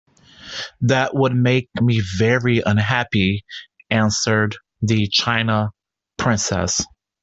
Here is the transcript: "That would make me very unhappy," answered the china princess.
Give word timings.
"That 0.81 1.13
would 1.15 1.35
make 1.35 1.69
me 1.79 2.01
very 2.17 2.63
unhappy," 2.65 3.45
answered 3.91 4.55
the 4.81 5.07
china 5.09 5.69
princess. 6.17 6.81